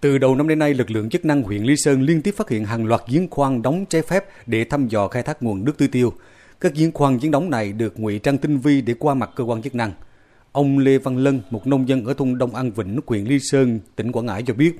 Từ 0.00 0.18
đầu 0.18 0.34
năm 0.34 0.48
đến 0.48 0.58
nay, 0.58 0.74
lực 0.74 0.90
lượng 0.90 1.08
chức 1.08 1.24
năng 1.24 1.42
huyện 1.42 1.62
Lý 1.62 1.74
Sơn 1.76 2.02
liên 2.02 2.22
tiếp 2.22 2.34
phát 2.36 2.48
hiện 2.48 2.64
hàng 2.64 2.86
loạt 2.86 3.00
giếng 3.08 3.30
khoan 3.30 3.62
đóng 3.62 3.84
trái 3.88 4.02
phép 4.02 4.24
để 4.46 4.64
thăm 4.64 4.88
dò 4.88 5.08
khai 5.08 5.22
thác 5.22 5.42
nguồn 5.42 5.64
nước 5.64 5.78
tưới 5.78 5.88
tiêu. 5.88 6.12
Các 6.60 6.74
giếng 6.74 6.92
khoan 6.92 7.18
giếng 7.18 7.30
đóng 7.30 7.50
này 7.50 7.72
được 7.72 8.00
ngụy 8.00 8.18
trang 8.18 8.38
tinh 8.38 8.58
vi 8.58 8.80
để 8.80 8.94
qua 8.98 9.14
mặt 9.14 9.30
cơ 9.36 9.44
quan 9.44 9.62
chức 9.62 9.74
năng. 9.74 9.92
Ông 10.52 10.78
Lê 10.78 10.98
Văn 10.98 11.16
Lân, 11.16 11.40
một 11.50 11.66
nông 11.66 11.88
dân 11.88 12.04
ở 12.04 12.14
thôn 12.14 12.38
Đông 12.38 12.54
An 12.54 12.70
Vĩnh, 12.70 13.00
huyện 13.06 13.24
Lý 13.24 13.38
Sơn, 13.40 13.80
tỉnh 13.96 14.12
Quảng 14.12 14.26
Ngãi 14.26 14.42
cho 14.42 14.54
biết, 14.54 14.72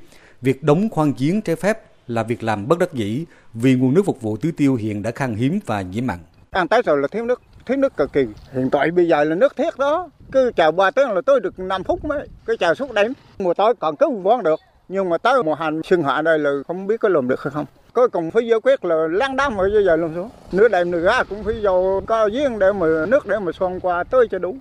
việc 0.42 0.62
đóng 0.62 0.88
khoan 0.90 1.12
giếng 1.19 1.40
trái 1.40 1.56
phép 1.56 1.78
là 2.06 2.22
việc 2.22 2.42
làm 2.42 2.69
bất 2.69 2.78
đắc 2.78 2.94
dĩ 2.94 3.24
vì 3.54 3.74
nguồn 3.74 3.94
nước 3.94 4.03
phục 4.06 4.22
vụ 4.22 4.37
tưới 4.37 4.53
tiêu 4.56 4.74
hiện 4.74 5.03
đã 5.03 5.10
khan 5.10 5.35
hiếm 5.35 5.58
và 5.66 5.82
nhiễm 5.82 6.06
mặn. 6.06 6.19
Ăn 6.50 6.69
tới 6.69 6.82
rồi 6.82 6.98
là 6.98 7.08
thiếu 7.08 7.24
nước, 7.24 7.42
thiếu 7.66 7.76
nước 7.76 7.96
cực 7.96 8.12
kỳ. 8.12 8.26
Hiện 8.53 8.71
tại 8.72 8.90
bây 8.90 9.08
giờ 9.08 9.24
là 9.24 9.35
nước 9.35 9.56
thiết 9.56 9.78
đó, 9.78 10.10
cứ 10.32 10.53
chờ 10.56 10.71
3 10.71 10.90
tiếng 10.90 11.08
là 11.08 11.21
tôi 11.26 11.40
được 11.40 11.58
5 11.58 11.85
phút 11.85 12.04
mới, 12.04 12.28
cứ 12.46 12.56
chờ 12.60 12.74
suốt 12.74 12.92
đêm. 12.92 13.12
Mùa 13.38 13.54
tối 13.54 13.74
còn 13.80 13.96
cứu 13.96 14.21
vón 14.21 14.42
được, 14.42 14.60
nhưng 14.88 15.08
mà 15.08 15.18
tới 15.18 15.42
mùa 15.42 15.54
hành 15.54 15.80
xuân 15.84 16.02
hạ 16.02 16.23
đây 16.23 16.38
là 16.38 16.50
không 16.66 16.86
biết 16.86 17.01
có 17.01 17.09
làm 17.09 17.29
được 17.29 17.42
hay 17.42 17.51
không. 17.51 17.66
Cuối 17.92 18.09
cùng 18.09 18.30
phải 18.30 18.46
giải 18.46 18.60
quyết 18.62 18.84
là 18.84 19.06
lăn 19.10 19.37
đám 19.37 19.56
rồi 19.56 19.70
bây 19.70 19.84
giờ 19.84 19.96
luôn 19.96 20.15
xuống. 20.15 20.30
Nửa 20.52 20.69
đêm 20.69 20.91
nửa 20.91 21.01
ra 21.01 21.23
cũng 21.23 21.45
phải 21.45 21.55
vô 21.62 22.01
có 22.06 22.29
giếng 22.33 22.59
để 22.59 22.73
mà 22.73 22.87
nước 23.09 23.27
để 23.27 23.38
mà 23.38 23.52
xoan 23.52 23.80
qua 23.80 24.05
tới 24.05 24.27
cho 24.30 24.38
đủ. 24.38 24.56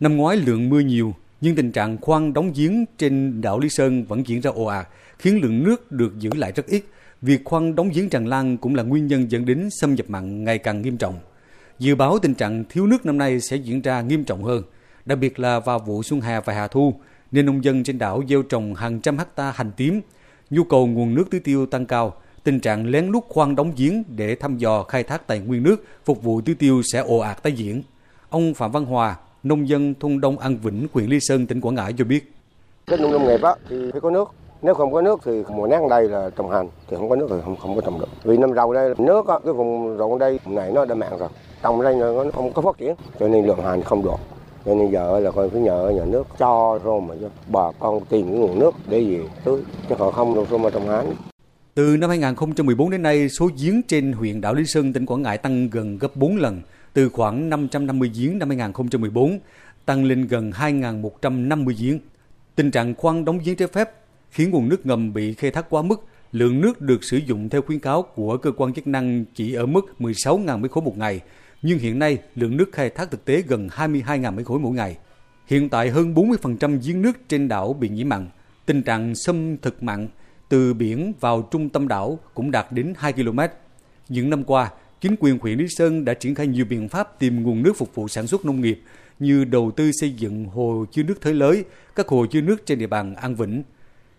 Năm 0.00 0.16
ngoái 0.16 0.36
lượng 0.36 0.68
mưa 0.68 0.80
nhiều, 0.80 1.14
nhưng 1.40 1.56
tình 1.56 1.72
trạng 1.72 1.96
khoan 2.00 2.32
đóng 2.32 2.52
giếng 2.54 2.84
trên 2.98 3.40
đảo 3.40 3.58
Lý 3.58 3.68
Sơn 3.68 4.04
vẫn 4.04 4.26
diễn 4.26 4.40
ra 4.40 4.50
ồ 4.54 4.64
ạt, 4.64 4.88
khiến 5.18 5.40
lượng 5.42 5.64
nước 5.64 5.92
được 5.92 6.18
giữ 6.18 6.30
lại 6.34 6.52
rất 6.56 6.66
ít. 6.66 6.82
Việc 7.22 7.40
khoan 7.44 7.74
đóng 7.74 7.90
giếng 7.94 8.08
tràn 8.08 8.26
lan 8.26 8.56
cũng 8.56 8.74
là 8.74 8.82
nguyên 8.82 9.06
nhân 9.06 9.30
dẫn 9.30 9.46
đến 9.46 9.68
xâm 9.80 9.94
nhập 9.94 10.06
mặn 10.08 10.44
ngày 10.44 10.58
càng 10.58 10.82
nghiêm 10.82 10.96
trọng. 10.96 11.14
Dự 11.78 11.94
báo 11.94 12.18
tình 12.18 12.34
trạng 12.34 12.64
thiếu 12.68 12.86
nước 12.86 13.06
năm 13.06 13.18
nay 13.18 13.40
sẽ 13.40 13.56
diễn 13.56 13.80
ra 13.80 14.00
nghiêm 14.00 14.24
trọng 14.24 14.44
hơn, 14.44 14.62
đặc 15.04 15.18
biệt 15.18 15.38
là 15.38 15.60
vào 15.60 15.78
vụ 15.78 16.02
xuân 16.02 16.20
hè 16.20 16.40
và 16.40 16.52
hạ 16.52 16.68
thu, 16.68 16.94
nên 17.32 17.46
nông 17.46 17.64
dân 17.64 17.84
trên 17.84 17.98
đảo 17.98 18.22
gieo 18.28 18.42
trồng 18.42 18.74
hàng 18.74 19.00
trăm 19.00 19.18
hecta 19.18 19.50
hành 19.50 19.70
tím. 19.76 20.00
Nhu 20.50 20.64
cầu 20.64 20.86
nguồn 20.86 21.14
nước 21.14 21.24
tưới 21.30 21.40
tiêu 21.40 21.66
tăng 21.66 21.86
cao, 21.86 22.12
tình 22.44 22.60
trạng 22.60 22.86
lén 22.86 23.06
lút 23.06 23.24
khoan 23.28 23.56
đóng 23.56 23.72
giếng 23.76 24.02
để 24.08 24.34
thăm 24.34 24.58
dò 24.58 24.82
khai 24.82 25.02
thác 25.02 25.26
tài 25.26 25.38
nguyên 25.38 25.62
nước 25.62 25.84
phục 26.04 26.22
vụ 26.22 26.40
tưới 26.40 26.54
tiêu 26.54 26.82
sẽ 26.92 26.98
ồ 26.98 27.18
ạt 27.18 27.42
tái 27.42 27.52
diễn. 27.52 27.82
Ông 28.30 28.54
Phạm 28.54 28.72
Văn 28.72 28.84
Hòa, 28.84 29.16
nông 29.42 29.68
dân 29.68 29.94
thôn 30.00 30.20
Đông 30.20 30.38
An 30.38 30.56
Vĩnh, 30.62 30.86
huyện 30.92 31.06
Lý 31.06 31.18
Sơn, 31.20 31.46
tỉnh 31.46 31.60
Quảng 31.60 31.74
Ngãi 31.74 31.92
cho 31.98 32.04
biết. 32.04 32.32
Cái 32.86 32.98
nông 32.98 33.26
nghiệp 33.26 33.42
á 33.42 33.54
thì 33.68 33.76
phải 33.92 34.00
có 34.00 34.10
nước. 34.10 34.30
Nếu 34.62 34.74
không 34.74 34.92
có 34.92 35.02
nước 35.02 35.20
thì 35.24 35.42
mùa 35.48 35.66
nắng 35.66 35.88
đây 35.88 36.08
là 36.08 36.30
trồng 36.36 36.50
hành 36.50 36.68
thì 36.88 36.96
không 36.96 37.08
có 37.08 37.16
nước 37.16 37.26
thì 37.30 37.36
không 37.44 37.56
không 37.56 37.74
có 37.74 37.80
trồng 37.80 37.98
được. 37.98 38.08
Vì 38.24 38.36
năm 38.36 38.54
đầu 38.54 38.72
đây 38.72 38.94
nước 38.98 39.26
á, 39.28 39.34
cái 39.44 39.52
vùng 39.52 39.98
ruộng 39.98 40.18
đây 40.18 40.38
này 40.46 40.72
nó 40.72 40.84
đã 40.84 40.94
mặn 40.94 41.18
rồi. 41.18 41.28
Trồng 41.62 41.82
đây 41.82 41.94
nó 41.94 42.24
không 42.34 42.52
có 42.52 42.62
phát 42.62 42.78
triển 42.78 42.94
cho 43.20 43.28
nên 43.28 43.46
lượng 43.46 43.62
hành 43.64 43.82
không 43.82 44.04
được. 44.04 44.16
Cho 44.66 44.74
nên 44.74 44.90
giờ 44.90 45.20
là 45.20 45.30
con 45.30 45.50
phải 45.50 45.60
nhờ 45.60 45.92
nhà 45.96 46.04
nước 46.04 46.26
cho 46.38 46.78
rồi 46.84 47.00
mà 47.00 47.14
cho 47.20 47.28
bà 47.52 47.72
con 47.78 48.04
tìm 48.04 48.26
cái 48.26 48.38
nguồn 48.38 48.58
nước 48.58 48.74
để 48.88 49.00
gì 49.00 49.18
tưới 49.44 49.62
chứ 49.88 49.94
họ 49.98 50.10
không 50.10 50.34
đâu 50.34 50.46
sao 50.50 50.58
mà 50.58 50.70
trồng 50.70 50.88
hán 50.88 51.06
Từ 51.74 51.96
năm 51.96 52.10
2014 52.10 52.90
đến 52.90 53.02
nay, 53.02 53.28
số 53.28 53.50
giếng 53.62 53.82
trên 53.82 54.12
huyện 54.12 54.40
đảo 54.40 54.54
Lý 54.54 54.66
Sơn, 54.66 54.92
tỉnh 54.92 55.06
Quảng 55.06 55.22
Ngãi 55.22 55.38
tăng 55.38 55.70
gần 55.70 55.98
gấp 55.98 56.16
4 56.16 56.36
lần, 56.36 56.62
từ 56.92 57.08
khoảng 57.08 57.50
550 57.50 58.10
giếng 58.14 58.38
năm 58.38 58.48
2014 58.48 59.38
tăng 59.86 60.04
lên 60.04 60.26
gần 60.26 60.50
2.150 60.50 61.74
giếng. 61.78 61.98
Tình 62.54 62.70
trạng 62.70 62.94
khoan 62.94 63.24
đóng 63.24 63.38
giếng 63.44 63.56
trái 63.56 63.68
phép 63.68 63.90
khiến 64.30 64.50
nguồn 64.50 64.68
nước 64.68 64.86
ngầm 64.86 65.12
bị 65.12 65.34
khai 65.34 65.50
thác 65.50 65.70
quá 65.70 65.82
mức, 65.82 66.04
lượng 66.32 66.60
nước 66.60 66.80
được 66.80 67.04
sử 67.04 67.16
dụng 67.16 67.48
theo 67.48 67.62
khuyến 67.62 67.78
cáo 67.78 68.02
của 68.02 68.36
cơ 68.36 68.50
quan 68.56 68.74
chức 68.74 68.86
năng 68.86 69.24
chỉ 69.34 69.54
ở 69.54 69.66
mức 69.66 69.80
16.000 69.98 70.58
m 70.58 70.68
khối 70.68 70.82
một 70.84 70.98
ngày, 70.98 71.20
nhưng 71.62 71.78
hiện 71.78 71.98
nay 71.98 72.18
lượng 72.34 72.56
nước 72.56 72.72
khai 72.72 72.90
thác 72.90 73.10
thực 73.10 73.24
tế 73.24 73.42
gần 73.42 73.68
22.000 73.68 74.34
mét 74.34 74.46
khối 74.46 74.58
mỗi 74.58 74.72
ngày. 74.72 74.96
Hiện 75.46 75.68
tại 75.68 75.90
hơn 75.90 76.14
40% 76.14 76.78
giếng 76.86 77.02
nước 77.02 77.28
trên 77.28 77.48
đảo 77.48 77.72
bị 77.72 77.88
nhiễm 77.88 78.08
mặn. 78.08 78.28
Tình 78.66 78.82
trạng 78.82 79.14
xâm 79.14 79.56
thực 79.56 79.82
mặn 79.82 80.08
từ 80.48 80.74
biển 80.74 81.12
vào 81.20 81.48
trung 81.50 81.68
tâm 81.68 81.88
đảo 81.88 82.18
cũng 82.34 82.50
đạt 82.50 82.66
đến 82.72 82.94
2 82.96 83.12
km. 83.12 83.38
Những 84.08 84.30
năm 84.30 84.44
qua, 84.44 84.70
chính 85.00 85.14
quyền 85.20 85.38
huyện 85.38 85.58
Lý 85.58 85.66
Sơn 85.68 86.04
đã 86.04 86.14
triển 86.14 86.34
khai 86.34 86.46
nhiều 86.46 86.64
biện 86.64 86.88
pháp 86.88 87.18
tìm 87.18 87.42
nguồn 87.42 87.62
nước 87.62 87.76
phục 87.76 87.94
vụ 87.94 88.08
sản 88.08 88.26
xuất 88.26 88.44
nông 88.44 88.60
nghiệp 88.60 88.82
như 89.18 89.44
đầu 89.44 89.70
tư 89.70 89.90
xây 90.00 90.10
dựng 90.10 90.44
hồ 90.44 90.84
chứa 90.92 91.02
nước 91.02 91.20
Thới 91.20 91.34
Lới, 91.34 91.64
các 91.94 92.08
hồ 92.08 92.26
chứa 92.26 92.40
nước 92.40 92.66
trên 92.66 92.78
địa 92.78 92.86
bàn 92.86 93.14
An 93.14 93.34
Vĩnh. 93.34 93.62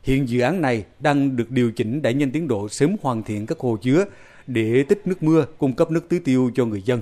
Hiện 0.04 0.30
dự 0.30 0.40
án 0.40 0.62
này 0.62 0.86
đang 1.00 1.36
được 1.36 1.52
điều 1.52 1.72
chỉnh 1.72 2.02
đẩy 2.02 2.14
nhanh 2.14 2.32
tiến 2.32 2.48
độ 2.48 2.70
sớm 2.70 2.96
hoàn 3.02 3.24
thiện 3.24 3.46
các 3.46 3.60
hồ 3.60 3.78
chứa 3.82 4.06
để 4.48 4.84
tích 4.90 5.08
nước 5.08 5.24
mưa 5.24 5.46
cung 5.58 5.74
cấp 5.74 5.92
nước 5.92 6.10
tưới 6.10 6.20
tiêu 6.20 6.52
cho 6.56 6.66
người 6.66 6.82
dân. 6.82 7.02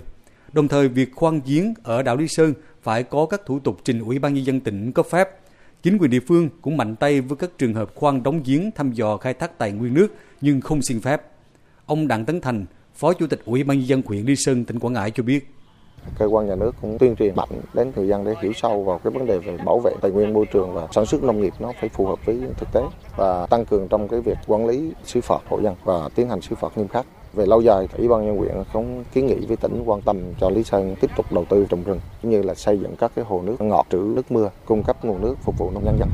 Đồng 0.56 0.68
thời, 0.68 0.88
việc 0.88 1.10
khoan 1.16 1.42
giếng 1.46 1.74
ở 1.84 2.04
đảo 2.04 2.18
Lý 2.18 2.28
Sơn 2.28 2.54
phải 2.82 3.04
có 3.04 3.26
các 3.26 3.42
thủ 3.46 3.60
tục 3.60 3.78
trình 3.84 4.00
Ủy 4.00 4.20
ban 4.20 4.34
nhân 4.34 4.46
dân 4.46 4.60
tỉnh 4.60 4.92
cấp 4.92 5.06
phép. 5.06 5.30
Chính 5.84 5.98
quyền 5.98 6.12
địa 6.12 6.20
phương 6.28 6.50
cũng 6.62 6.78
mạnh 6.78 6.96
tay 6.96 7.22
với 7.22 7.38
các 7.38 7.50
trường 7.58 7.74
hợp 7.74 7.96
khoan 7.96 8.24
đóng 8.24 8.42
giếng 8.46 8.72
thăm 8.72 8.92
dò 8.92 9.18
khai 9.18 9.34
thác 9.34 9.58
tài 9.58 9.72
nguyên 9.72 9.94
nước 9.94 10.08
nhưng 10.42 10.62
không 10.62 10.82
xin 10.82 11.02
phép. 11.02 11.22
Ông 11.86 12.08
Đặng 12.08 12.26
Tấn 12.26 12.42
Thành, 12.42 12.66
Phó 12.94 13.14
Chủ 13.14 13.28
tịch 13.28 13.42
Ủy 13.46 13.64
ban 13.64 13.78
nhân 13.78 13.88
dân 13.88 14.02
huyện 14.06 14.26
Lý 14.26 14.36
Sơn, 14.36 14.66
tỉnh 14.66 14.80
Quảng 14.80 14.94
Ngãi 14.94 15.12
cho 15.12 15.24
biết. 15.24 15.48
Cơ 16.18 16.26
quan 16.26 16.48
nhà 16.48 16.56
nước 16.56 16.76
cũng 16.82 16.98
tuyên 16.98 17.16
truyền 17.16 17.36
mạnh 17.36 17.50
đến 17.74 17.92
người 17.96 18.08
dân 18.08 18.26
để 18.26 18.34
hiểu 18.42 18.54
sâu 18.54 18.84
vào 18.84 19.00
cái 19.04 19.12
vấn 19.12 19.26
đề 19.26 19.38
về 19.38 19.58
bảo 19.66 19.80
vệ 19.80 19.92
tài 20.02 20.12
nguyên 20.12 20.34
môi 20.34 20.46
trường 20.46 20.74
và 20.74 20.88
sản 20.92 21.06
xuất 21.06 21.24
nông 21.24 21.42
nghiệp 21.42 21.54
nó 21.60 21.72
phải 21.80 21.90
phù 21.90 22.06
hợp 22.06 22.26
với 22.26 22.42
thực 22.58 22.68
tế 22.74 22.82
và 23.18 23.48
tăng 23.48 23.66
cường 23.66 23.88
trong 23.88 24.08
cái 24.08 24.22
việc 24.22 24.38
quản 24.48 24.68
lý 24.68 24.92
xử 25.04 25.22
phạt 25.22 25.40
hộ 25.50 25.62
dân 25.62 25.76
và 25.84 26.10
tiến 26.16 26.30
hành 26.30 26.42
xử 26.42 26.56
phạt 26.56 26.78
nghiêm 26.78 26.88
khắc. 26.88 27.06
Về 27.36 27.46
lâu 27.46 27.62
dài, 27.62 27.88
Ủy 27.98 28.08
ban 28.08 28.26
nhân 28.26 28.38
huyện 28.38 28.56
cũng 28.74 29.04
kiến 29.14 29.28
nghị 29.28 29.46
với 29.46 29.58
tỉnh 29.58 29.84
quan 29.86 30.02
tâm 30.02 30.18
cho 30.40 30.50
Lý 30.50 30.64
Sơn 30.64 30.96
tiếp 31.02 31.10
tục 31.18 31.26
đầu 31.32 31.46
tư 31.50 31.66
trồng 31.70 31.84
rừng 31.84 32.00
cũng 32.22 32.32
như 32.32 32.42
là 32.42 32.54
xây 32.54 32.80
dựng 32.80 32.96
các 32.96 33.12
cái 33.16 33.26
hồ 33.26 33.42
nước 33.42 33.62
ngọt 33.62 33.86
trữ 33.90 33.98
nước 33.98 34.32
mưa 34.32 34.50
cung 34.66 34.84
cấp 34.84 35.06
nguồn 35.06 35.22
nước 35.22 35.36
phục 35.42 35.58
vụ 35.58 35.72
nông 35.72 35.86
dân 35.86 35.98
dân. 36.00 36.10